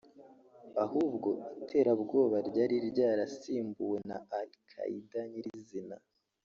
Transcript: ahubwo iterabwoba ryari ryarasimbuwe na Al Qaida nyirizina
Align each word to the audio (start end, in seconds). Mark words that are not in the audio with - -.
ahubwo 0.83 1.29
iterabwoba 1.61 2.37
ryari 2.49 2.75
ryarasimbuwe 2.89 3.97
na 4.09 4.17
Al 4.39 4.49
Qaida 4.69 5.19
nyirizina 5.31 5.97